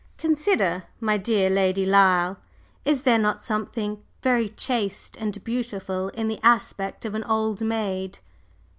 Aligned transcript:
"Consider, 0.17 0.85
my 0.99 1.15
dear 1.17 1.47
Lady 1.47 1.85
Lyle, 1.85 2.39
is 2.85 3.03
there 3.03 3.19
not 3.19 3.43
something 3.43 4.01
very 4.23 4.49
chaste 4.49 5.15
and 5.17 5.43
beautiful 5.43 6.07
in 6.07 6.27
the 6.27 6.39
aspect 6.41 7.05
of 7.05 7.13
an 7.13 7.23
old 7.25 7.61
maid?" 7.61 8.17